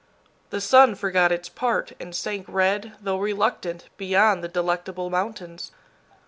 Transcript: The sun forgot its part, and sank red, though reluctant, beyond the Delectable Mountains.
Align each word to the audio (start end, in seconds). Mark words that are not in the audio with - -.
The 0.49 0.59
sun 0.59 0.95
forgot 0.95 1.31
its 1.31 1.47
part, 1.47 1.91
and 1.99 2.15
sank 2.15 2.45
red, 2.49 2.93
though 2.99 3.19
reluctant, 3.19 3.85
beyond 3.97 4.43
the 4.43 4.47
Delectable 4.47 5.11
Mountains. 5.11 5.71